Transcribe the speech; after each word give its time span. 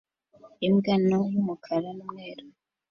Imbwa 0.67 0.93
nto 1.03 1.19
y'umukara 1.33 1.89
n'umweru 1.97 2.45